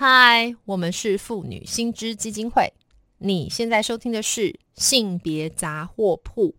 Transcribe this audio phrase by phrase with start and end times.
[0.00, 2.72] 嗨，我们是妇女新知基金会。
[3.18, 6.54] 你现在收听的是性别杂货铺。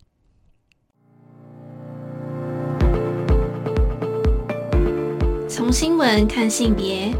[5.48, 7.14] 从新闻看性别，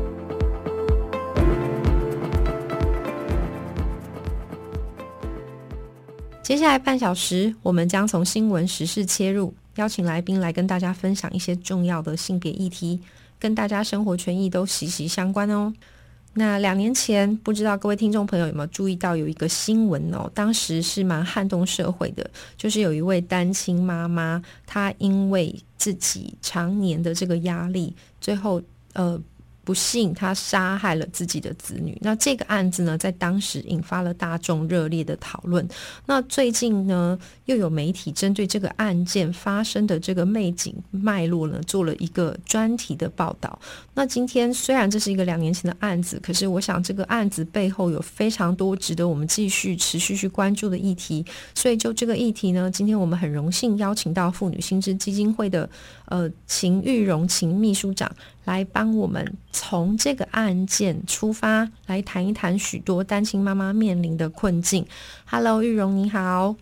[6.44, 13.00] 接下来半小时，我们将从新闻时事切入，邀请来宾来跟大家分享一些重要的性别议题，
[13.40, 15.74] 跟大家生活权益都息息相关哦。
[16.34, 20.30] 那两年前，不知道各位听众朋友有没有注意到有一个新闻哦？
[20.34, 28.62] 当时是蛮撼动社会的，就是有一位单亲妈妈，她因为自己常年的这个压力，最后
[28.94, 29.22] 呃。
[29.70, 31.96] 不幸，他杀害了自己的子女。
[32.02, 35.64] 那这个案子呢，在当时引发了大众热烈的讨论。
[36.08, 43.60] 那最近呢，又有媒体针对这个案件发生的这个背景脉络呢，做了一个专题的报道。
[43.94, 51.24] 那今天虽然这是一个两年前的案子，可是我想这个案子背后有非常多值得我们继续持续去关注的议题。
[51.54, 55.70] 所以就这个议题呢，今天我们很荣幸邀请到妇女心知基金会的
[56.08, 58.12] 呃秦玉荣秦秘书长。
[58.46, 64.86] 来帮我们从这个案件出发，来谈一谈许多单亲妈妈面临的困境。
[65.26, 66.56] Hello，玉荣你好，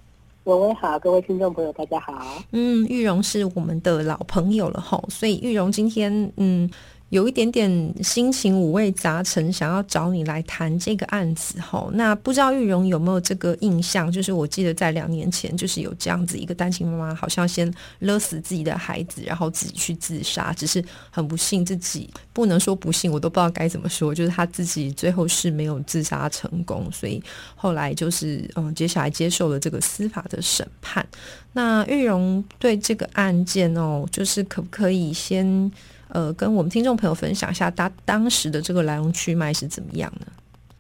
[0.44, 2.44] 文文好，各位听众朋友大家好。
[2.52, 6.70] 嗯，玉荣是我们的老朋友了吼，所以玉荣今天嗯。
[7.10, 11.88] 有一点点心情五味杂陈，想要找你来谈这个案子哈。
[11.94, 14.12] 那不知道玉荣有没有这个印象？
[14.12, 20.52] 就是我记得在两年前，就是有这样子一个单亲妈妈，好像先勒死自己的孩子，然后自己去自杀。
[20.52, 24.14] 只是很不幸，自己不能说不幸，我都不知道该怎么说。
[24.14, 27.24] 就是他自己最后是没有自杀成功，所以
[27.56, 31.08] 后来就是嗯，接下来接受了这个司法的审判。
[31.54, 35.72] 那玉荣对这个案件哦，就是可不可以先？
[36.10, 40.28] 呃，跟我们听众朋友分享一下，他当时的这个来龙去脉是怎么样呢？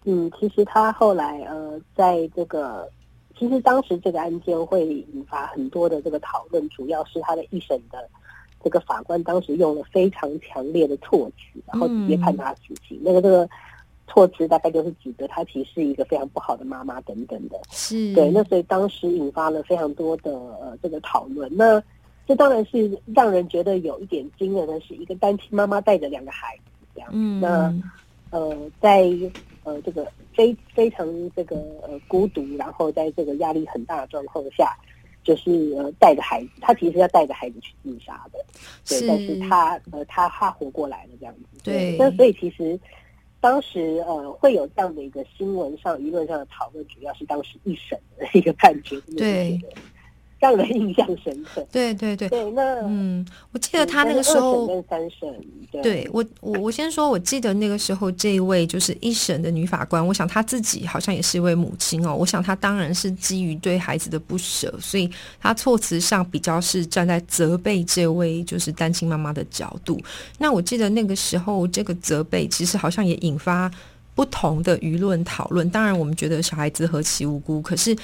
[0.05, 2.89] 嗯，其实他后来呃，在这个，
[3.37, 8.07] 其实当时这个案件会引发很多的这个讨论，主要是他的一审的
[8.63, 12.97] 这个法官当时用了非常强烈的措辞，然后直接判他死刑。
[13.03, 13.47] 那个这个
[14.07, 17.59] 措辞大概就是指责他其实是一个非常不好的妈妈等等的。
[17.69, 21.53] 是对，那所以当时引发了非常多的呃这个讨论。
[21.53, 21.83] 那
[22.27, 27.09] 这当然是让人觉得有一点惊人的是，一个单亲妈妈带着两个孩子这样。
[27.13, 27.73] 嗯，那
[28.31, 29.09] 呃，在
[29.63, 30.05] 呃这个
[30.35, 34.75] 非非常这个呃孤独，然后在这个压力很大的状况下，
[35.23, 38.39] 就是呃带着孩子，他其实要带着孩子去自杀的。
[38.85, 41.41] 对，但是他呃他他活过来了这样子。
[41.63, 42.77] 对，那所以其实
[43.39, 48.99] 当时呃会有这样的一个新闻上舆论上的讨论，主要是当时一审的一个判决。
[49.17, 49.57] 对。
[50.39, 51.65] 让人印象深刻。
[51.71, 62.15] 对对对，对那嗯，我记得他那个时候跟三审，对我我我先说，我记得那个时候这一位就是一审的女法官，我想她自己好像也是一位母亲哦。
[62.15, 65.09] 我想她当然是基于对孩子的不舍，所以
[65.41, 69.99] 她措辞上比较是站在责备这位就是单亲妈妈的角度。
[70.37, 73.71] 那我记得那个时候这个责备其实好像也引发
[74.13, 75.67] 不同的舆论讨论。
[75.71, 77.95] 当然，我们觉得小孩子何其无辜，可是。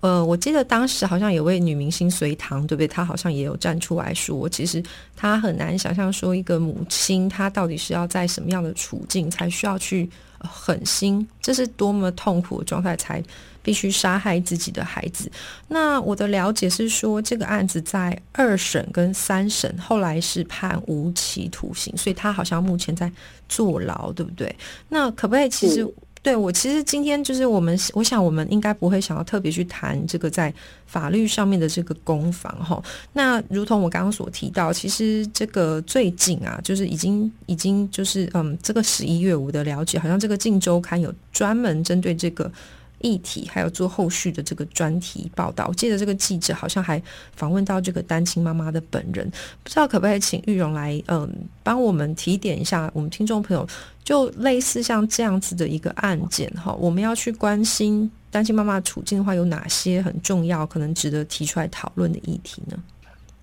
[0.00, 2.88] 呃，我记得当时好像有位女明星隋唐，对不对？
[2.88, 4.82] 她好像也有站出来说，其实
[5.14, 10.08] 她很难想象说一个母亲，她到底是要在什么样的处境才需要去
[10.38, 13.22] 狠心，这是多么痛苦的状态才
[13.62, 15.30] 必须杀害自己的孩子。
[15.68, 23.12] 那我的了解是说，这个案子在二审跟三审后来是判无期徒刑，所以他好像目前在
[23.50, 24.56] 坐牢，对不对？
[24.88, 25.86] 那可不可以其实？
[26.22, 30.52] 对我其实今天就是我们，我想我们应该不会想要特别去谈这个在
[30.86, 32.82] 法律上面的这个攻防哈。
[33.12, 42.50] 那如同我刚刚所提到，其实这个最近啊，就是已经已经就是嗯，这个十一月我的了解，好像这个《镜周刊》有专门针对这个。
[43.00, 47.02] 议题还有做后续的这个专题报道，我记得这个记者好像还
[47.34, 49.30] 访问到这个单亲妈妈的本人，
[49.62, 51.28] 不知道可不可以请玉荣来嗯
[51.62, 53.66] 帮我们提点一下我们听众朋友，
[54.04, 62.76] 就类似像这样子的一个案件哈，我们要去关心单亲妈妈处境的话，有哪些很重要可能值得提出来讨论的议题呢？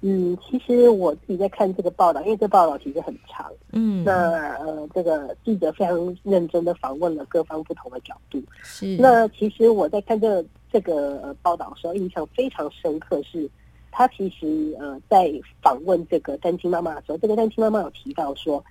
[0.09, 3.51] 嗯，其实我自己在看这个报道，因为这报道其实很长。
[3.73, 8.41] 嗯，那呃，这个记者非常认真的访问了各方不同的角度。
[8.63, 8.95] 是。
[8.95, 13.49] 那其实我在看这这个呃报道的时候，印象非常深刻，是
[13.91, 15.29] 他其实呃在
[15.61, 18.63] 访问这个单亲妈妈的时候，这个单亲妈妈有提到说，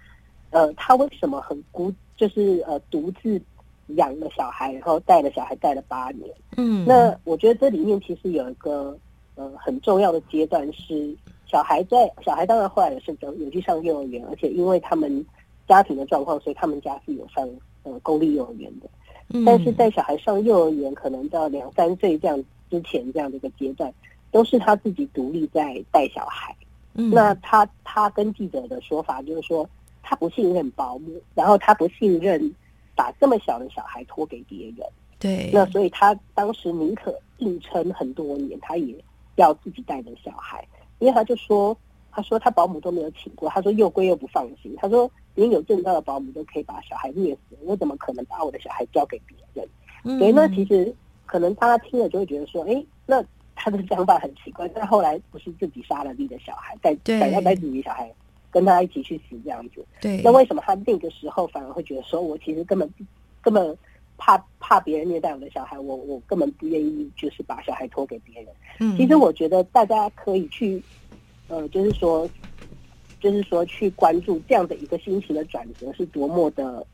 [0.48, 3.38] 呃，他为什么很孤，就是呃独自
[3.88, 6.30] 养了小孩，然后带了小孩带了八年。
[6.56, 6.86] 嗯。
[6.86, 8.96] 那我觉得这里面其实有一个。
[9.36, 11.14] 呃，很重要的阶段是
[11.46, 15.24] 小孩在小孩当然后来也是有有去上幼儿园，而且因为他们
[15.68, 17.48] 家庭的状况，所以他们家是有上
[17.84, 18.88] 呃公立幼儿园的，
[19.44, 23.92] 但是在小孩上幼儿园可能到两三岁这样之前这样的一个阶段，
[24.30, 26.54] 都是他自己独立在带小孩。
[26.92, 29.68] 那他他跟记者的说法就是说，
[30.02, 32.50] 他不信任保姆，然后他不信任
[32.94, 34.76] 把这么小的小孩托给别人。
[35.18, 38.94] 对，那所以他当时宁可硬撑很多年，他也
[39.36, 40.66] 要自己带的小孩，
[40.98, 41.76] 因为他就说，
[42.10, 50.18] 他说他保姆都没有请过，他说又贵又不放心，他说连有证照的保姆都可以把小孩虐死，我怎么可能把我的小孩交给别人？
[50.18, 50.94] 所以那其实
[51.24, 53.24] 可能大家听了就会觉得说，哎，那。
[53.58, 58.12] 他的想法很奇怪，但后来不是自己杀了自己的小孩，带想要带自己小孩
[58.50, 59.82] 跟他一起去死这样子。
[59.98, 62.86] 对，那为什么他那个时候反而会觉得说，我其实根本
[63.40, 63.74] 根本
[64.16, 68.52] 怕怕别人虐待我的小孩，我我根本不愿意就是把小孩托给别人。
[68.80, 70.82] 嗯，其实我觉得大家可以去，
[71.48, 72.28] 呃，就是说，
[73.20, 76.86] 就是说去关注这样的一个心情的转折是多么的。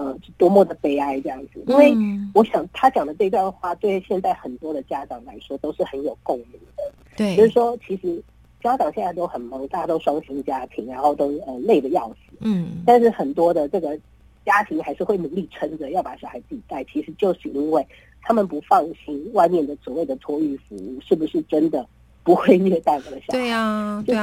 [0.00, 1.92] 呃，多么的悲哀这样子，因为
[2.32, 6.84] 我想他讲的这段话，对现在很多的家长来说都是很有共鸣的。
[7.16, 8.22] 对，就是说，其实
[8.62, 12.36] 家长现在都很忙，大家都双薪家庭，然后都呃累得要死。
[12.38, 13.98] 嗯，但是很多的这个
[14.48, 17.86] 家庭还是会努力撑着要把小孩自己带，其实就是因为
[18.22, 21.86] 他们不放心外面的所谓的托育服务是不是真的
[22.24, 23.32] 不会虐待我的小孩。
[23.32, 24.22] 对呀，就是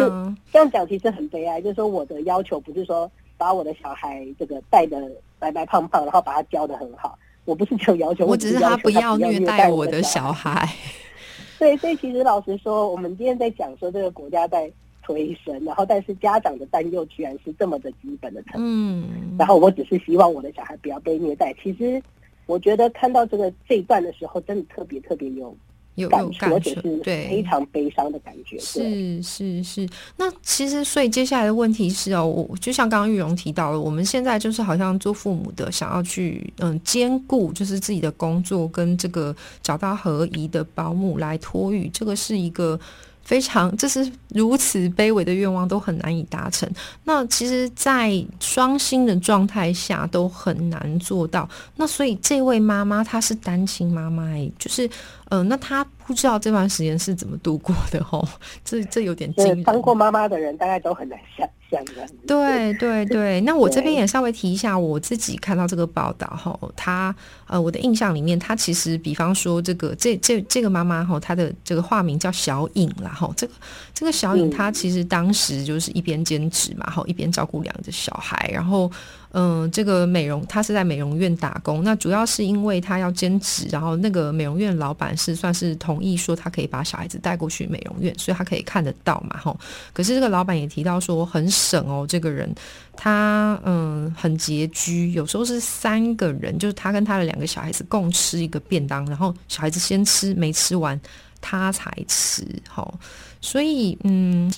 [0.51, 1.61] 这样讲，其实很悲哀。
[1.61, 3.11] 就是说，我的要求不是说。
[3.37, 7.19] 把我的小孩这个带的白白胖胖，然后把他教的很好。
[7.43, 10.65] 我不是这种要求， 我只是他不要虐待我的小孩。
[11.59, 14.71] 对，所以其实老实说，我们今天在讲说这个国家在
[15.05, 19.03] 推升，然后但是家长的担忧居然是这么的基本的层面。
[19.03, 21.53] 嗯，然后我只是希望我的小孩不要被虐待。
[21.61, 22.01] 其实
[22.47, 25.55] 我觉得看到这个这一段的时候，真的特别特别有。
[25.95, 26.29] 有有感
[26.61, 26.73] 觉，
[27.05, 28.59] 对，非常悲伤的感觉。
[28.59, 29.87] 是是是，
[30.17, 42.77] 那其实所以接下来的问题是哦，我就像刚刚玉荣提到了，我们现在就是好像做父母的想要去嗯兼顾，就是自己的工作跟这个找到合宜的保姆来托育，这个是一个。
[43.25, 46.69] 非常，这是如此卑微的愿望都很难以达成。
[47.03, 51.49] 那其实，在双薪的状态下都很难做到。
[51.75, 54.23] 那所以，这位妈妈她是单亲妈妈，
[54.59, 54.87] 就是，
[55.29, 58.27] 嗯，那他不知道这段时间是怎么度过的吼。
[58.63, 59.63] 这这有点惊人。
[59.63, 61.83] 当过妈妈的人，大概都很难想象。
[62.27, 67.13] 对对 对，那我这边也稍微提一下，我自己看到这个报道哈，他
[67.47, 73.53] 呃，我的印象里面，他其实比方说这个这这这个妈妈哈，她的这个化名叫小颖啦哈，这个
[73.93, 78.89] 这个小颖她其实当时就是一边兼职嘛，哈，一边照顾两个小孩，然后。
[79.37, 81.83] 嗯，这个美容，他是在美容院打工。
[81.83, 89.59] 那主要是因为他要兼职，然后那个美容院老板是算是同意说他可以把小孩子带过去美容院，所以他可以看得到嘛，吼。
[89.91, 92.49] 可是这个老板也提到说很省哦，这个人
[92.95, 100.97] 他嗯很拮据，有时候是三个人，就是他跟他的两个小孩子共吃一个便当，然后小孩子先吃没吃完，
[101.41, 102.97] 他才吃，吼。
[103.41, 104.49] 所以嗯，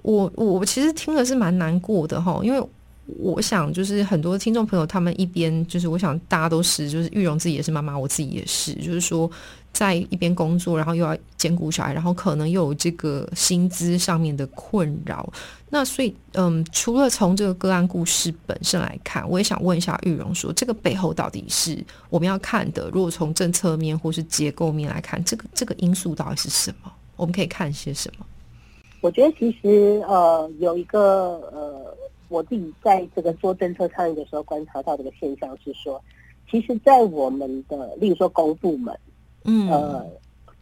[0.00, 2.68] 我我其实听了是蛮难过的哈，因为。
[3.16, 9.30] 我想，就是很多听众朋友，他们一边就是，我想大家都是，就是玉荣自己也是妈妈，我自己也是，就是说，
[9.72, 15.32] 在一边工作，然后又要兼顾小孩，然后可能又有这个薪资上面的困扰。
[15.70, 22.90] 那所以，嗯，除了从这个个案故事本身来看，我也想问一下玉荣，说这个背后到底是我们要看的？
[22.92, 26.92] 如果从政策面或是结构面来看，这个这个因素到底是什么？
[27.16, 28.26] 我们可以看些什么？
[29.00, 31.00] 我觉得其实呃，有一个
[31.52, 31.96] 呃。
[32.28, 36.02] 我自己在这个做政策倡议的时候，观察到这个现象是说，
[36.50, 38.98] 其实，在我们的，例如说公部门，
[39.44, 40.06] 嗯，呃，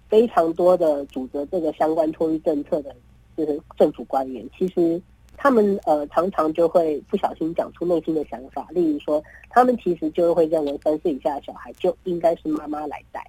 [0.09, 2.95] 非常多的主责这个相关托育政策的，
[3.37, 5.01] 就是政府官员，其实
[5.37, 13.25] 他们呃常常就会不小心讲出内心的想法，例如说，他们其实就会认为三岁以下的小孩就应该是妈妈来带，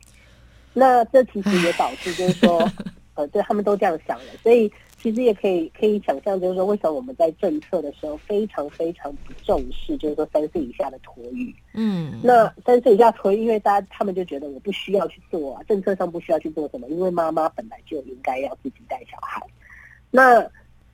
[0.74, 2.70] 那这其实也导致就是说，
[3.16, 4.72] 呃，对他们都这样想了，所以。
[5.00, 11.54] 其实也可以可以想象，就是说，为什么我们在政策的时候非常非常不重视，就是说三岁以下的托育。
[11.74, 19.40] 嗯，那三岁以下托育，因为大家他们就觉得我不需要去做啊，政策上不需要去做什么，因为妈妈本来就应该要自己带小孩。
[20.10, 20.44] 那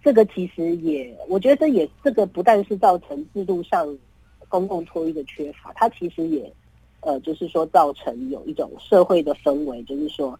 [0.03, 3.97] 这个其实也，我觉得这也这个不但是造成制度上
[4.49, 6.51] 公共托育的缺乏，它其实也
[6.99, 10.37] 呃，就是说造成有一种社会的氛围，就是说。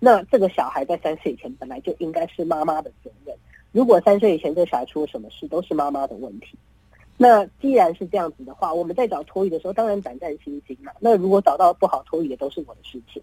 [0.00, 3.34] 那这个小孩在三岁以前本来就应该是妈妈的责任。
[3.72, 6.56] 如果三岁以前这个小孩出了什么事，都是妈妈的问题。
[7.16, 10.92] 那既然是这样子的话，我们在找托育的时候，当然胆战心惊嘛。
[11.00, 13.20] 那如果找到不好托育，也都是我的事情。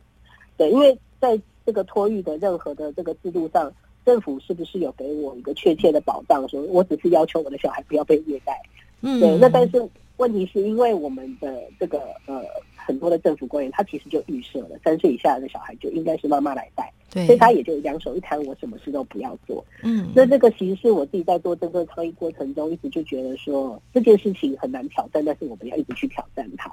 [0.58, 3.72] 对，因为在这个托育的任何的这个制度上，
[4.06, 8.62] 政府是不是有给我一个确切的保障，说我只是要求我的小孩不要被虐待？
[9.02, 9.38] 嗯，对。
[9.38, 12.44] 那但是问题是因为我们的这个呃
[12.86, 19.66] 很多的政府官员，他其实就预设了三岁以下的小孩就应该是妈妈来带，对，所以他也就两手一摊，我什么事都不要做。
[19.82, 26.70] 嗯，那这个其实是我自己在做政策倡议过程中，一直就觉得说这件事情很难挑战，但是我们要一直去挑战它。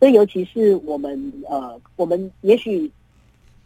[0.00, 2.90] 所以尤其是我们呃，我们也许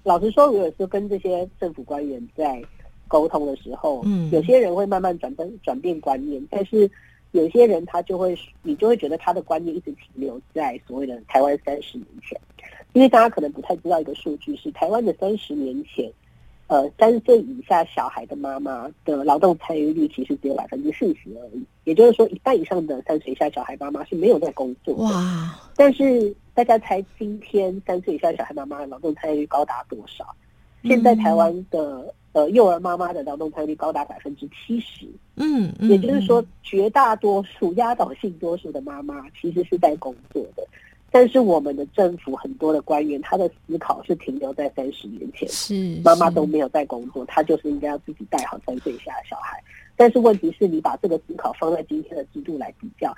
[0.03, 2.63] 老实说，如果是跟这些政府官员在
[3.09, 6.91] 沟通的时候，嗯，有些人会慢慢转变转变观念，但是。
[7.33, 12.41] 有些人他就会，你就会觉得他的观念一直停留在所谓的台湾三十年前，
[12.95, 16.11] 因为大家可能不太知道一个数据是台湾的三十年前，
[16.69, 24.95] 呃，三岁以下小孩的妈妈的劳动参与率其实只有百分之四十而已，也就是说一半以上的三岁以下小孩妈妈是没有在工作。
[24.97, 25.55] 哇！
[25.77, 30.35] 但是大家猜今天三岁以下小孩妈妈的劳动参与率高达多少？
[30.85, 32.15] 现在台湾的。
[32.39, 40.63] 呃，幼儿妈妈的劳动参与率高达百分之七十，嗯，也就是说，绝大多数、压倒性多数的妈妈其实是在工作的，
[41.11, 49.61] 但是我们的政府很多的官员，他的思考是停留在三十年前，是妈妈都没有在工作，他就是应该要自己带好三岁以下的小孩，
[49.97, 53.13] 但是问题是你把这个思考放在今天的制度来比较。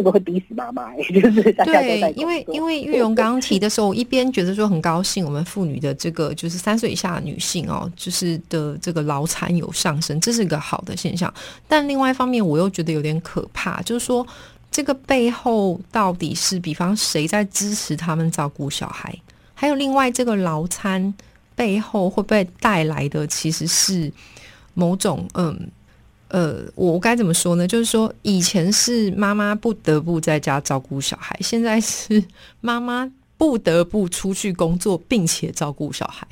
[0.00, 11.30] 这个会逼死妈妈， 就是大家都在因为因为玉荣刚刚提的时候，我一边觉得说很高兴，我们妇女的这个就是三岁以下的女性哦，就是的这个劳产有上升，这是一个好的现象。
[11.68, 14.26] 但另外一方面，我又觉得有点可怕，就是说
[14.70, 19.14] 这个背后到底是比方谁在支持他们照顾小孩？
[19.52, 21.12] 还有另外这个劳餐
[21.54, 24.10] 背后会不会带来的其实是
[24.72, 25.68] 某种嗯。
[26.30, 27.66] 呃，我该怎么说呢？
[27.66, 32.22] 就是说，以前是妈妈不得不在家照顾小孩，现在是
[32.60, 36.26] 妈妈不得不出去工作，并且照顾小孩。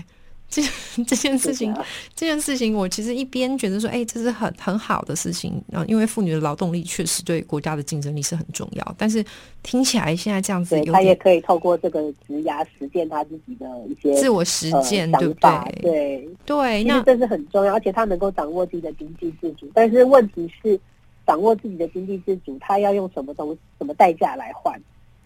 [0.48, 0.62] 这
[1.04, 1.74] 这件事情，
[2.14, 8.94] 这件事情，我其实一边觉得说，哎，这是很很好的事情啊，因为妇女的劳动力确实对国家的竞争力是很重要。
[8.96, 9.22] 但是
[9.62, 15.50] 听起来现在这样子，他也可以透过这个职涯实践他自己的一些自我实践，对不对？
[15.82, 19.70] 对对，其实这是很重要，而且他能够掌握自己的经济自主。
[19.74, 20.80] 但是问题是，
[21.26, 24.80] 掌握自己的经济自主，他要用什么东什么代价来换？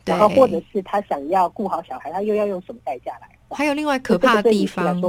[0.04, 3.28] 然后或者是他想要顾好小孩，他又要用什么代价来？
[3.54, 5.00] 还有另外可怕的地方。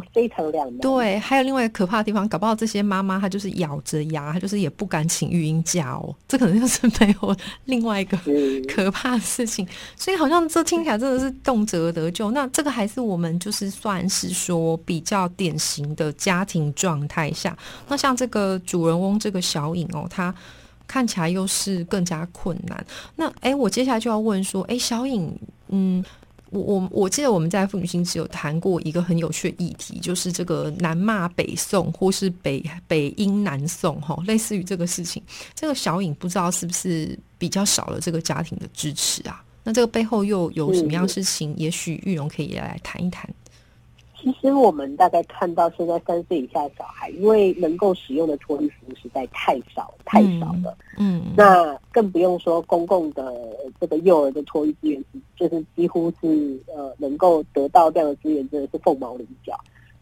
[0.81, 6.13] 对，还有另外可怕的地方，搞不好这些妈妈她就是咬着牙，她就是也不敢请育婴假哦。
[6.27, 7.35] 这可能就是没有
[7.65, 8.17] 另外一个
[8.67, 9.67] 可怕的事情。
[9.95, 12.31] 所以好像这听起来真的是动辄得救。
[12.31, 17.57] 那这个还是我们就是算是说比较典型的家庭状态下。
[17.87, 20.33] 那像这个主人翁这个小颖哦，她
[20.87, 22.85] 看起来又是更加困难。
[23.15, 25.33] 那哎，我接下来就要问说，哎，小颖，
[25.69, 26.03] 嗯。
[26.53, 35.21] 我我我记得我们在父女心只有谈过一个很有趣的议题，就是这个南骂北宋或是北北英南宋哈，类似于这个事情。
[35.55, 39.43] 这个小颖不知道是不是比较少了这个家庭的支持啊？
[39.63, 41.55] 那这个背后又有什么样事情？
[41.57, 43.27] 也许玉荣可以来谈一谈。
[44.23, 50.77] 其实我们大概看到现在三岁以下的小孩，因为能够使用的托育服务实在太少太少了。
[50.97, 53.35] 嗯，那更不用说公共的
[53.81, 55.03] 这个幼儿的托育资源，
[55.35, 59.59] 就是几乎是呃能够得到这样的资源，真的是凤毛麟角。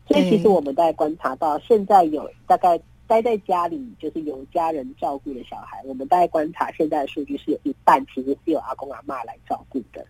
[0.08, 10.06] 所以其实我们在观察到，现在有大概待在家里就是有家人照顾的小孩，我们大概观察现在的数据是有一半其实是有阿公阿妈来照顾的。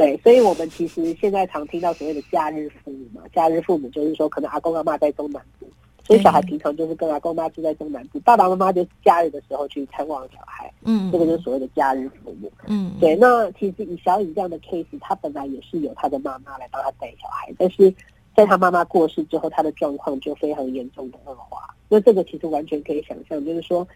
[0.00, 5.66] 对，所以我们其实现在常听到所谓的假日父母嘛，假日父母就是说，可能阿公阿妈在中南部，
[6.06, 13.14] 所以小孩平常就是跟阿公妈住在中南部，爸爸妈妈就假日的时候去探望小孩，嗯，这个就是所谓的假日父母，嗯，对。
[13.14, 17.94] 那其实以小颖这样的 case，他本来也是有他的妈妈来帮他带小孩，但是
[18.34, 21.68] 在他妈妈过世之后，他的状况就非常严重的恶化。
[21.90, 23.86] 那这个其实完全可以想象，就是说，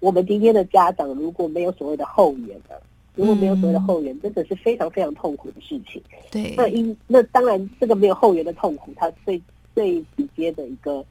[0.00, 2.78] 我们今天的家长如果没有所谓的后援的。
[3.14, 6.02] 如果没有所谓的后援，真的是非常非常痛苦的事情。
[6.30, 9.40] 对，那因那当然，这个没有后援的痛苦，它最
[9.74, 11.04] 最直接的一个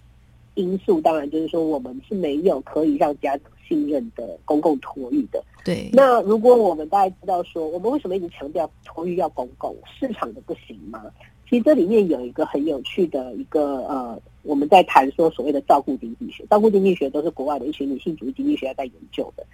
[0.55, 5.43] 因素，当然就是说，我们是没有可以让家长信任的公共托育的。
[5.63, 11.03] 对，那如果我们大家知道说，我们为什么一直强调托育要公共，市场的不行吗？
[11.50, 19.45] 其实这里面有一个很有趣的一个呃，我们在谈说所谓的照顾经济学，照顾经济学都是国外的一群女性主义经济学家在研究的。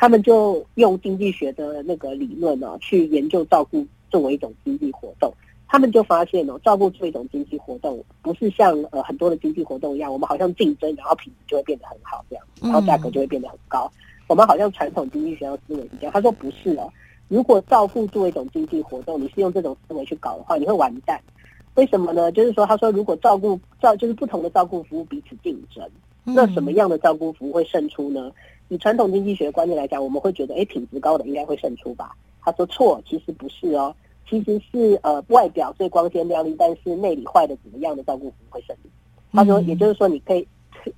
[0.00, 5.32] 他们就用经济学的那个理论呢，去研究照顾作为一种经济活动。
[5.66, 13.90] 他们就发现哦，照顾作为一种经济活动，不是像呃很多的经济活动一样，我们好像竞争，然后品质就会变得很好这样，然后价格就会变得很高。
[14.28, 16.12] 我们好像传统经济学的思维是这样。
[16.12, 16.90] 他说不是哦，
[17.26, 21.20] 如果照顾作为一种经济活动，你是用这种思维去搞的话，你会完蛋。
[21.74, 22.32] 为什么呢？
[22.32, 25.86] 就是说，他说如果照顾照就是不同的照顾服务彼此竞争，
[26.24, 28.32] 那什么样的照顾服务会胜出呢？
[28.68, 32.14] 以传统经济学观念来讲，我们会觉得，哎，品质高的应该会胜出吧？
[32.40, 33.94] 他说错，其实不是哦，
[34.28, 38.90] 其实是呃外表最光鲜亮丽，但是内里坏的怎么样的照顾服务会胜利。
[39.32, 40.46] 他说，也就是说你可以。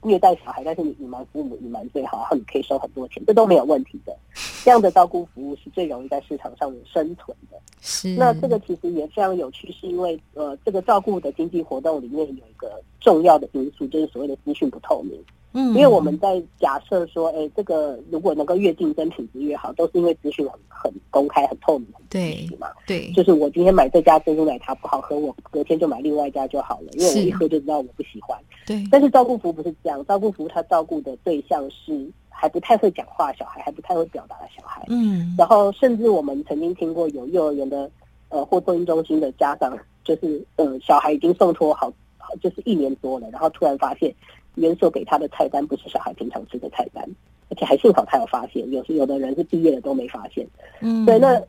[0.03, 4.17] 虐待小孩，但是你隐瞒父母，隐瞒最好，然后你可以收很多钱，这都没有问题的。
[4.63, 7.59] 这样的照顾服务是最容易在市场上生存的。
[7.81, 15.19] 是，那这个其实也非常有趣，是因为呃，这个照顾的经济活动里面有一个重要的因素，就是所谓的资讯不透明。
[15.53, 22.69] 嗯，因为我们在假设说，哎，这个如果能够越竞争，品质越好，都是因为资讯很很公开、很透明、很对嘛？
[22.87, 28.39] 对，就是我今天买这家珍珠奶茶不好喝，我隔天就买另外一家就好了，因为我一喝就知道我不喜欢。
[28.67, 34.85] 对，但是照顾服务不是这样，照顾服务他照顾的对象是还不太会讲话小孩，还不太会表达的小孩。
[34.89, 37.91] 嗯，然后甚至我们曾经听过有幼儿园的
[38.29, 41.93] 呃或托婴中心的家长，就是呃小孩已经送托好好
[42.41, 44.15] 就是一年多了，然后突然发现。
[44.57, 47.09] 元首给他的菜单不是小孩平常吃的菜单，
[47.49, 50.45] 而且还幸好他有发现，有时有的人是毕业了都没发现。
[50.81, 51.21] 嗯，对。
[51.21, 51.41] 那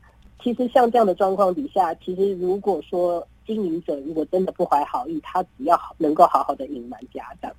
[0.41, 7.51] 其实像这样的状况底下，其实如果说经营者如果真的不怀好意，他只要能够好好的隐瞒家长，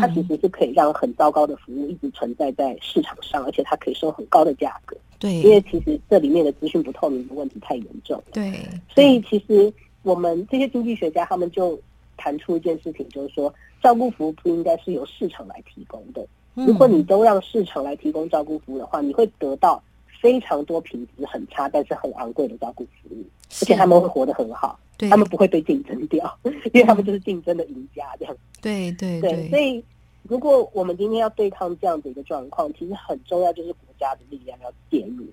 [0.00, 4.96] 他其实是可以让很糟糕的服务一直存在在市场上，而且他可以收很高的价格。
[5.18, 8.22] 对，因为其实这里面的资讯不透明的问题太严重。
[8.32, 9.70] 对，所以其实
[10.02, 11.78] 我们这些经济学家他们就。
[12.16, 13.52] 谈出一件事情，就是说，
[13.82, 16.26] 照顾服务不应该是由市场来提供的。
[16.54, 19.82] 如果你都让市场来提供照顾服务的话，你会得到
[20.20, 23.24] 非常多品质很差但是很昂贵的照顾服务，
[23.60, 24.78] 而且他们会活得很好，
[25.10, 26.32] 他们不会被竞争掉，
[26.72, 28.04] 因为他们就是竞争的赢家。
[28.18, 29.48] 这样，对对对。
[29.50, 29.84] 所以，
[30.22, 35.24] 如果我们今天要对抗这样的一个状况，其实很重要就是国家的力量要介入。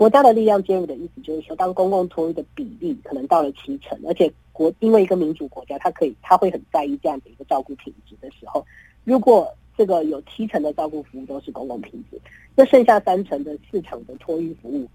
[0.00, 8.64] 国家的力量介入的意思就是说，当公共托育的比例可能到了七成，而且国因为一个民主国家，它可以他会很在意这样的一个照顾品质的时候，
[9.04, 12.18] 如果这个有七成的照顾服务都是公共品质，
[12.56, 14.88] 那剩下三成的市场的托育服务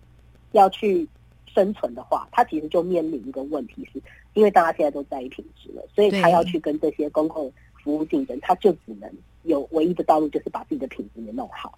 [0.53, 1.07] 要去
[1.45, 4.01] 生存的话，它其实就面临一个问题，是
[4.33, 7.53] 因为大家现在都在意品质了，所以他要去跟这些公共
[7.84, 9.08] 服务竞争，他就只能
[9.43, 11.77] 有唯一的道路，就是把自己的品质给弄好。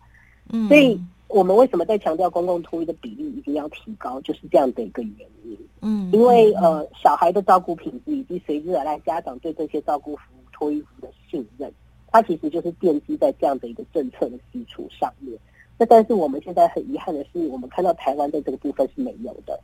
[0.51, 0.99] 嗯，所以。
[1.29, 4.19] 我们为什么在强调公共托育的比例一定要提高？
[4.21, 5.57] 就是这样的一个原因。
[5.81, 11.69] 嗯，因为呃，小孩的照顾品质以及随之而来家长对这些照顾服务托育服务的信任，
[12.09, 15.37] 它其实就是奠基在这样的一个政策的基础上面。
[15.77, 19.59] 那但是我们现在很遗憾的是，我们看到台湾在这个部分是没有的。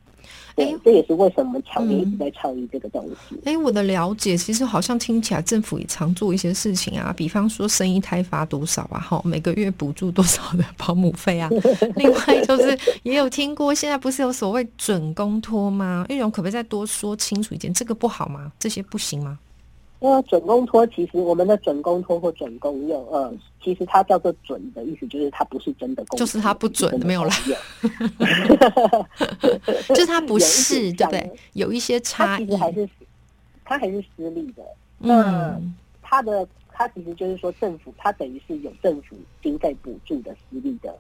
[0.56, 3.36] 哎，这也是为什么我们强烈一直在倡议这个东西。
[3.46, 11.50] 哎，我的了解其实好像听起来政府也常做一些事情啊，比方说生一胎发多少啊，哈，每个月补助多少的保姆费啊。
[11.98, 16.06] 另外就是也有听过，现在不是有所谓准公托吗？
[16.10, 17.74] 玉荣可不可以再多说清楚一点？
[17.74, 18.52] 这个不好吗？
[18.60, 19.40] 这些不行吗？
[20.06, 27.34] 那准公托其实我们的准公托或准公用，呃，其实它叫做准的意思，就是它不是真的公，就是它不准，没有啦，
[29.88, 31.32] 就是它不是，对不对？
[31.54, 32.86] 有一些差异，还是
[33.64, 34.62] 它还是私立的。
[34.98, 35.58] 那
[36.02, 40.94] 它的它其实就是说，政府它等于是有政府经费补助的私立的。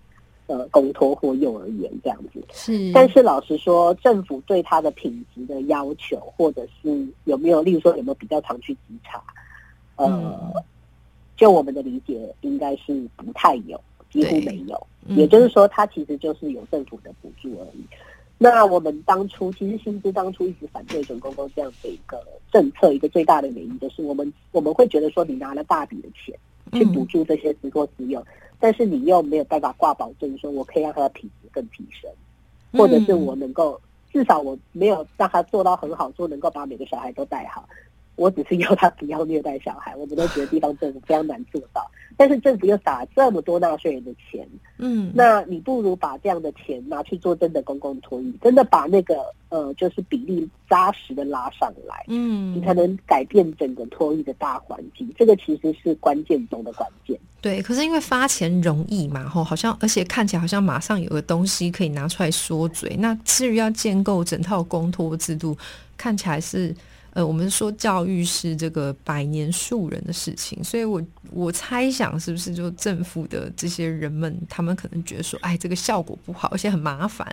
[0.47, 9.23] 呃，公托或幼儿园这样子是，但是老实说，政府对它的品质的要求，或者是有没有，例如说有没有比较常去稽查，
[9.95, 10.53] 呃，
[11.37, 13.79] 就我们的理解，应该是不太有，
[14.11, 14.87] 几乎没有。
[15.07, 17.83] 也就是说，它其实就是有政府的补助而已。
[18.37, 26.37] 那我们当初其实薪资当初一直反对准公公这样的一个政策，一个最大的原因就是我们我们会觉得说，你拿了大笔的钱
[26.73, 28.21] 去补助这些私托私用。
[28.63, 32.09] 但是你又没有办法挂保证，说我可以让他的品质更提升，
[32.71, 33.77] 或者是我能够
[34.09, 37.67] 至少我没有让他做到很好，说能够把每个小孩都带好。
[38.15, 41.89] 我只是要他不要虐待小孩，我们都觉得地方政府非常难做到。
[42.15, 44.47] 但是政府又打这么多纳税人的钱，
[44.77, 49.15] 嗯，那你不如把这样的钱拿去做真的公共托育，真的把那个
[49.49, 55.11] 呃，就是比例扎实的拉上来，嗯，你才能改变整个托育的大环境。
[55.17, 57.19] 这个其实是关键中的关键。
[57.41, 62.95] 对，可是因为发钱容易嘛，吼，好像而且看起来好像马上有个东西可以拿出来说嘴。
[62.99, 65.57] 那至于要建构整套公托制度，
[65.97, 66.75] 看起来是。
[67.13, 77.27] 呃，我们说教育是这个百年树人的事情，所以我我猜想是不是就政府的这些人们，他们可能觉得说，哎，这个效果不好，而且很麻烦，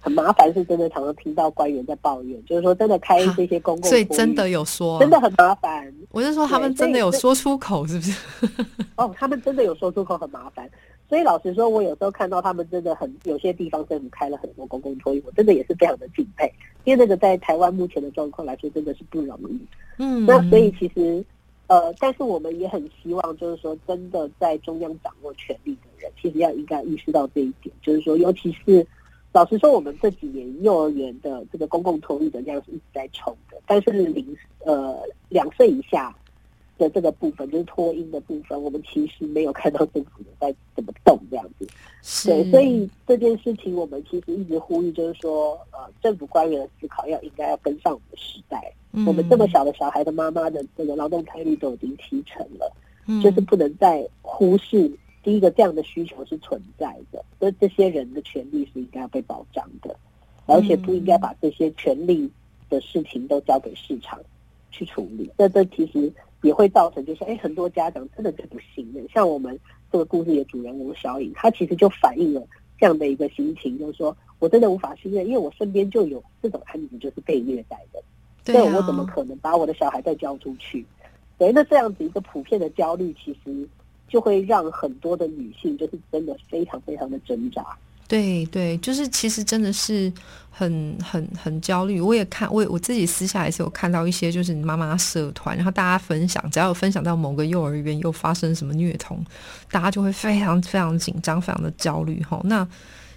[0.00, 5.92] 很麻烦，是真的常常听到官员在抱怨，就是说真的开这些公共，所以真的有说，真的很麻烦。
[6.10, 8.18] 我是说他们真的有说出口，是不是？
[8.96, 10.66] 哦，他们真的有说出口，很麻烦。
[11.08, 16.52] 所以老实说，我有时候看到他们真的很有些地方政府开了很多公共托育，我真的也是非常的敬佩，
[16.84, 19.60] 因为那个在台湾目前的状况来说，真的是不容易。
[19.98, 21.24] 嗯，那所以其实，
[21.68, 28.84] 呃，但是我们也很希望，就是说，真的在中央掌握权力的人，其实要应该意识到这一点，就是说，尤其是
[29.32, 36.14] 老实说，我们这几年幼儿园的这个公共托育的量是一直在冲的，但是零呃两岁以下
[36.78, 41.66] 的这个部分，就是脱音的部分，我们其实没有看到政府在怎么动这样子。
[42.26, 48.72] 对，所以这件事情我们其实一直呼吁，就是说，呃，政府官员的思考要应该要跟上我们的时代。
[49.06, 52.72] 我们这么小的小孩的妈妈的这个劳动参与率都已经提成了，
[53.22, 54.90] 就是不能再忽视。
[55.22, 59.94] 第一个，这样的需求是存在的，所以这些人的权利是应该要被保障的，
[60.46, 62.30] 而且不应该把这些权利
[62.70, 64.18] 的事情都交给市场
[64.70, 65.28] 去处理。
[65.36, 66.10] 这这其实
[66.42, 69.06] 也会造成，就是哎，很多家长真的是不信任。
[69.08, 69.58] 像我们
[69.90, 72.42] 这个故事的主人翁小颖，她其实就反映了
[72.78, 78.02] 这样的一个心情，就是说我真的无法信任，因为我身边就有这种案子，就是被虐待的，
[78.44, 80.84] 所以我怎么可能把我的小孩再交出去？
[81.38, 83.68] 对，那这样子一个普遍的焦虑，其实。
[84.08, 87.76] 就会让很多的女性就是真的非常非常的挣扎。
[88.08, 90.12] 对对，就是其实真的是
[90.50, 92.00] 很很很焦虑。
[92.00, 99.24] 我也看我我自己私下也是有看到一些就是妈妈社团，然后大家分享，只要有分享到某个幼儿园又发生什么虐童，
[99.70, 102.22] 大家就会非常非常紧张，非常的焦虑。
[102.22, 102.66] 吼，那。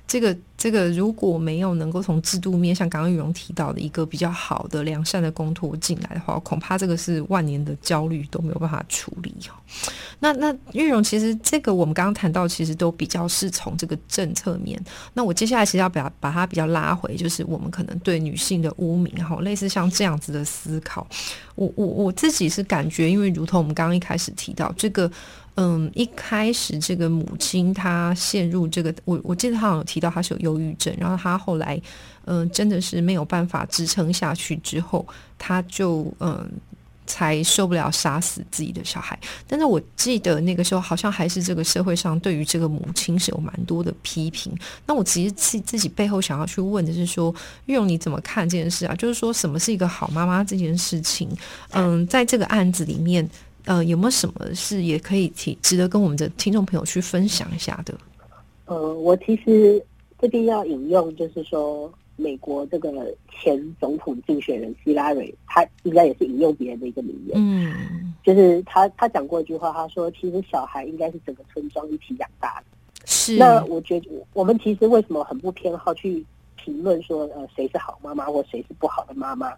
[0.09, 9.55] 这个这个如果没有能够从制度面，像刚刚玉荣提到的一个比较好的良善的公托进来的话，恐怕这个是万年的焦虑都没有办法处理哈。
[10.17, 14.83] 那那玉荣其实这个我们刚刚谈到，其实都比较是从这个政策面。
[15.13, 21.07] 那我接下来其实要把把它比较拉回，就是我们可能对女性的污名哈，类似像这样子的思考。
[21.53, 25.09] 我我我自己是感觉，因为如同我们刚刚一开始提到这个。
[25.61, 31.77] 嗯，一开始这个母亲她陷入这个，我我记得她好像有提到她是有忧郁症，然后她后来
[32.23, 35.05] 嗯真的是没有办法支撑下去之后，
[35.37, 36.49] 她就嗯
[37.05, 39.19] 才受不了杀死自己的小孩。
[39.47, 44.57] 但是我记得那个时候好像还是这个社会上对于这个母亲是有蛮多的批评。
[44.85, 48.95] 那我其实自自己背后想要去问的是说，玉荣你怎么看这件事啊？
[48.95, 51.27] 就是说什么是一个好妈妈这件事情？
[51.71, 53.29] 嗯，在这个案子里面。
[53.69, 57.93] 呃，有没有什么是也可以提值得跟我们的听众朋友去分享一下的？
[58.65, 59.79] 呃，我其实
[60.19, 62.91] 这边要引用，就是说美国这个
[63.31, 72.65] 前总统竞选人希拉蕊，他应该也是引用别人的一个名言，嗯，就是他他讲过一句话，他说：“其实小孩应该是整个村庄一起养大的。”
[73.05, 73.37] 是。
[73.37, 79.53] 那我觉得我们其实为什么很不偏好去评论说呃谁是好妈妈或谁是不好的妈妈？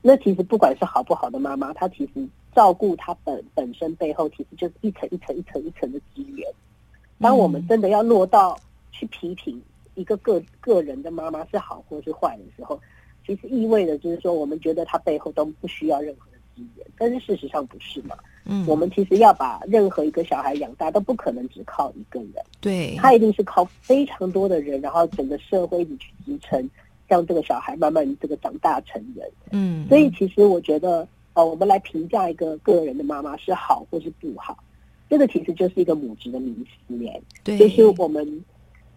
[0.00, 6.46] 那其实不管是好不好的妈妈，她其实照顾他本本身背后，其实就是一层一层一层一层的资源。
[7.20, 8.58] 当我们真的要落到
[8.90, 9.60] 去批评
[9.94, 12.80] 一个个个人的妈妈是好或是坏的时候，
[13.26, 18.16] 其实意味着就是说，我们觉得她背后都不需要任何的资源，但是事实上不是嘛？
[18.44, 26.70] 嗯，我们其实要把任何一个小孩养大，都不可能只靠一个人，对，他一定是靠非常多的人，然后整个社会一起去支撑。
[27.06, 31.04] 让这个小孩慢慢这个长大成人，嗯，所以其实我觉得，
[31.40, 34.58] 呃，我们来评价一个个人的妈妈是好或是不好，
[35.08, 36.54] 这个其实就是一个母职的迷
[36.86, 37.22] 思耶。
[37.42, 38.44] 对，就是我们，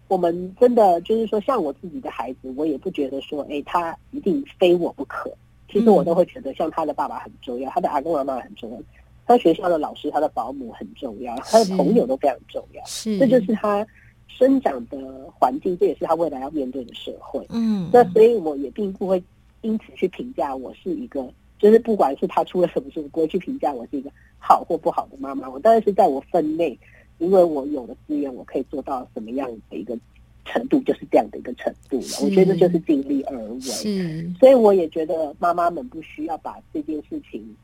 [0.08, 5.32] 我们真的就是说，像我自己的孩子，我也不觉得说，哎，他一定非我不可。
[5.70, 8.78] 其实我都会觉得，像他的爸爸很重要，他的阿公阿妈很重要，
[9.26, 12.84] 他学校的老师、他的保姆很重要，他的朋友都非常重要。
[12.84, 13.86] 是，这就是他。
[14.26, 14.98] 生长的
[15.32, 17.46] 环境，这也是他未来要面对的社会。
[17.50, 19.22] 嗯，那所以我也并不会
[19.60, 21.24] 因此去评价我是一个，
[21.58, 25.48] 就是不管是他出了什么事，不会去评价我是一个好或不好的妈妈。
[25.48, 26.78] 我当然是在我分内，
[27.18, 29.96] 因为我有了资源，我可以做到什么样的一个
[30.44, 32.06] 程度，就是这样的一个程度了。
[32.22, 33.60] 我觉得就是尽力而为。
[33.60, 37.56] 是，所以我也觉得妈妈们不需要把这件事情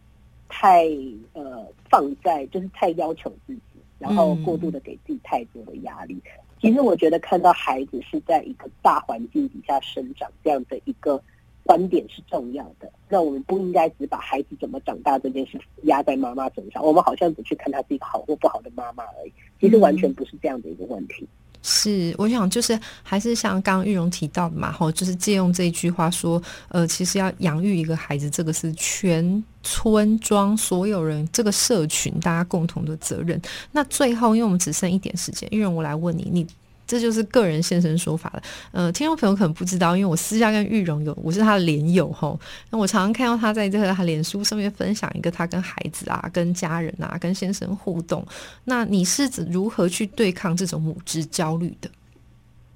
[0.49, 0.87] 太
[1.35, 3.61] 呃放在，就是太要求自己，
[3.99, 6.19] 然后过度的给自己太多的压力。
[6.61, 11.23] 其实我觉得看到孩子是在一个大环境底下生长，这样的一个
[11.71, 12.91] 观点是重要的。
[13.09, 19.33] 那我们不应该只把孩子怎么长大这件事压在妈妈身上，我们好像只去看他是一个好或不好的妈妈而已。
[19.61, 21.29] 其实完全不是这样的一个问题。
[21.63, 33.41] 是，我想就是还是像刚刚玉荣提到的嘛，吼，就是借用这一句话说，呃，其实要养育一个孩子，这个是全村庄所有人这个社群大家共同的责任。
[33.71, 36.45] 那最后，因为我们只剩一点时间，玉荣，我来问你，你。
[36.91, 38.43] 这就是个人现身说法了。
[38.73, 42.37] 呃，听众朋友可能不知道，因为我私下跟玉荣有，我是他的连友吼。
[42.69, 48.27] 那我常常看到他在这个他脸书上面分享一个他跟孩子啊、跟家人啊、跟先生互动。
[48.65, 51.89] 那你是如何去对抗这种母职焦虑的？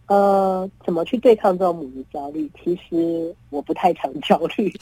[0.07, 2.49] 呃，怎么去对抗这种母职焦虑？
[2.63, 4.73] 其实我不太常焦虑。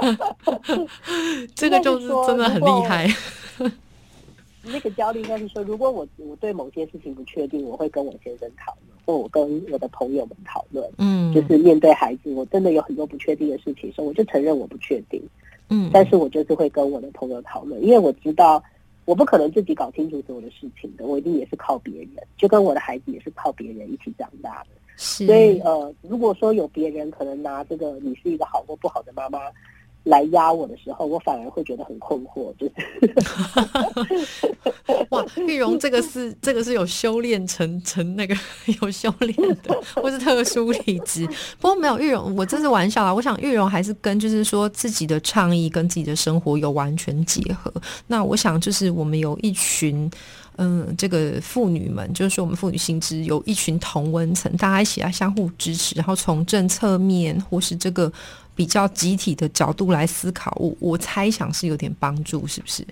[1.54, 3.06] 这个就是真的很厉害。
[4.72, 15.22] 那个焦虑应该是说，如果我我对某些事情不确定，我会跟我先生讨论，或，我跟我的朋友们讨论，嗯，就是面对孩子，我真的有很多不确定的事情，所以我就承认我不确定，
[15.68, 18.62] 嗯，但是我就是会跟我的朋友讨论，因为我知道
[19.04, 29.40] 我不可能自己搞清楚所有的事情的，我一定也是靠别人，就跟我的孩子也是靠别人一起长大的，所以呃，如果说有别人可能拿这个你是一个好或不好的妈妈。
[30.04, 34.56] 来压我的时候，我反而会觉得很困惑，就是，
[35.10, 38.34] 哇，玉荣这个是这个是有修炼成成那个
[38.80, 41.26] 有修炼的， 或是特殊体质。
[41.60, 43.14] 不过没有玉荣，我这是玩笑啊。
[43.14, 47.70] 我想玉荣还是跟就是说自己的倡议跟自己的生活有完全结合。
[48.06, 50.10] 那我想就是我们有一群
[50.56, 58.10] 嗯，这个妇女们，就是说我们妇女心知有一群同温层，大家一起来相互支持，然后从政策面或是这个。
[58.60, 62.84] 比较集体的角度来思考，我我猜想是有点帮助，是不是？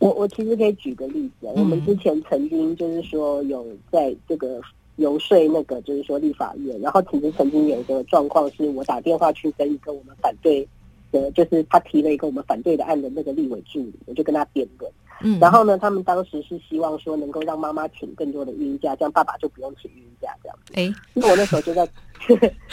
[0.00, 4.60] 我我其实可以举个例子，我们之前曾经就是说有在这个
[4.96, 10.66] 游说那个就是说立法院，然后其实曾经有一个状况，是我打电话去跟一个我们反对
[11.12, 14.90] 的，就是他提了一个我们反对的案的那个立委助理，我就跟他辩论。
[15.22, 20.58] 嗯，然后呢，他们当时是希望说能够让妈妈请更多的孕假，这样爸爸就不用请孕假这样。
[20.74, 21.82] 哎，那我那时候就在，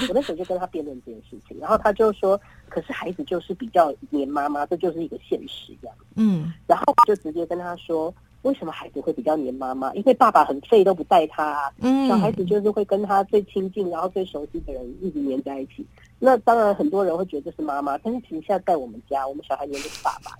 [0.07, 5.95] 我那时候就跟他辩论这件事情，然后他就说，可是孩子就是比较黏妈妈，这就是一个现实这样。
[6.15, 9.93] 嗯，然后我就直接跟他说，为什么孩子会比较黏妈妈？
[9.93, 15.85] 因为爸爸很废都不带他，嗯，小孩子就是会跟他最亲近，然后最熟悉的人一直黏在一起。
[16.19, 20.31] 那当然很多人会觉得是妈妈，但是其实现在在我们家，我们小孩黏的是爸爸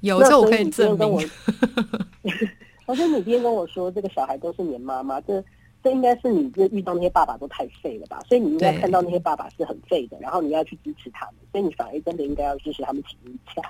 [0.00, 1.30] 有这我可以证明。
[2.86, 5.42] 我 说你今天跟我说这个小孩都是你妈妈，这
[5.86, 8.20] 这应该是你这遇到那些爸爸都太废了吧？
[8.28, 13.16] 所以你应该看到那些爸爸是很废的，然后你要去支持他们，所以你反而真的应该要支持他们请
[13.54, 13.62] 假。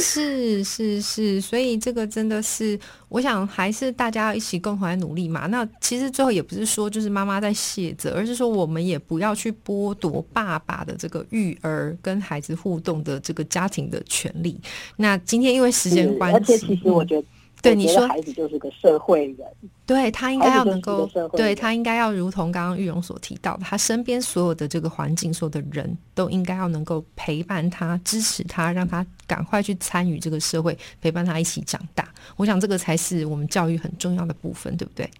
[0.00, 5.48] 是是是，所以这个真的是，我想还是大家要一起共同来努力嘛。
[5.48, 14.60] 那其实最后也不是说就是妈妈在卸责，而是说我们也不要去剥夺爸爸的这个育儿跟孩子互动的这个家庭的权利。
[14.96, 17.26] 那今天因为时间关系，而且其实我觉得。
[17.60, 19.46] 对你说，孩子就是个社会人，
[19.84, 32.08] 对他应该要能够，对他应该要如同刚刚玉荣所提到的，他身边所有的这个环境，所有的人都应该要能够陪伴他、支持他，让他赶快去参与这个社会，陪伴他一起长大。
[32.36, 35.10] 我想这个才是我们教育很重要的部分，对不对？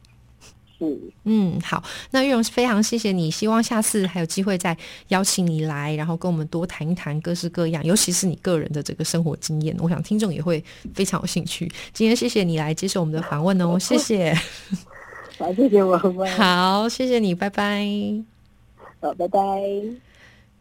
[0.80, 4.76] 嗯嗯，好，那玉荣非常谢谢你，希望下次还有机会再
[5.08, 10.62] 邀请你来，然后跟我们多谈一谈各式各样，尤其是你个人的这个生活经验，我想听众也会
[10.94, 11.70] 非常有兴趣。
[11.92, 14.32] 今天谢谢你来接受我们的访问哦， 谢谢。
[15.36, 16.30] 好，谢谢我们。
[16.36, 17.84] 好，谢谢你，拜拜。
[19.00, 20.07] 好，拜拜。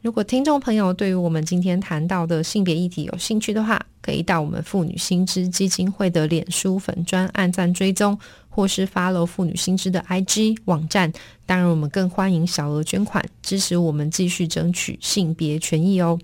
[0.07, 8.17] 如果听众朋友对于我们今天谈到的性别议题有兴趣的话，可以到我们妇女新知基金会的脸书粉专按赞追踪。
[8.47, 11.11] 或是 follow 妇女新知的 IG 网站，
[11.45, 16.17] 当然我们更欢迎小额捐款支持我们继续争取性别权益哦。